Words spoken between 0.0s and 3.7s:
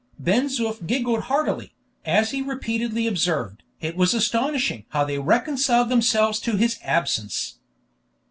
Ben Zoof giggled heartily, as he repeatedly observed